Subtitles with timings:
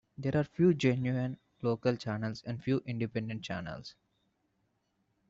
[0.17, 3.93] There are few genuine local channels and few independent channels.